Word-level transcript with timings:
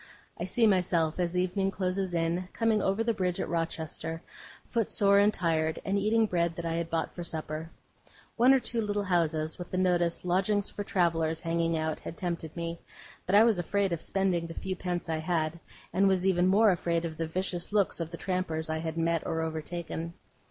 I 0.39 0.45
see 0.45 0.65
myself, 0.65 1.19
as 1.19 1.37
evening 1.37 1.69
closes 1.69 2.15
in, 2.15 2.47
coming 2.53 2.81
over 2.81 3.03
the 3.03 3.13
bridge 3.13 3.39
at 3.39 3.47
Rochester, 3.47 4.23
footsore 4.65 5.19
and 5.19 5.31
tired, 5.31 5.79
and 5.85 5.95
eating 5.95 6.25
bread 6.25 6.55
that 6.55 6.65
I 6.65 6.73
had 6.77 6.89
bought 6.89 7.13
for 7.13 7.23
supper. 7.23 7.69
One 8.35 8.51
or 8.51 8.59
two 8.59 8.81
little 8.81 9.03
houses, 9.03 9.59
with 9.59 9.69
the 9.69 9.77
notice, 9.77 10.25
'Lodgings 10.25 10.71
for 10.71 10.83
Travellers', 10.83 11.41
hanging 11.41 11.77
out, 11.77 11.99
had 11.99 12.17
tempted 12.17 12.57
me; 12.57 12.79
but 13.27 13.35
I 13.35 13.43
was 13.43 13.59
afraid 13.59 13.93
of 13.93 14.01
spending 14.01 14.47
the 14.47 14.55
few 14.55 14.75
pence 14.75 15.07
I 15.07 15.17
had, 15.17 15.59
and 15.93 16.07
was 16.07 16.25
even 16.25 16.47
more 16.47 16.71
afraid 16.71 17.05
of 17.05 17.17
the 17.17 17.27
vicious 17.27 17.71
looks 17.71 17.99
of 17.99 18.09
the 18.09 18.17
trampers 18.17 18.71
I 18.71 18.79
had 18.79 18.97
met 18.97 19.23
or 19.27 19.41
overtaken. 19.43 20.15